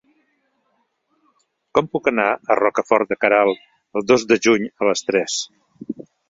[1.77, 3.61] Com puc anar a Rocafort de Queralt
[4.01, 5.37] el dos de juny a les tres?